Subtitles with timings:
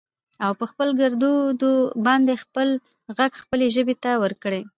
[0.45, 1.59] او په خپل ګردود
[2.07, 2.67] باندې خپل
[3.17, 4.53] غږ خپلې ژبې ته ورکړٸ